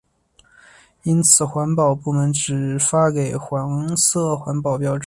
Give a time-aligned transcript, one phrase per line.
[1.03, 4.99] 因此环保部门只发给黄色环保标志。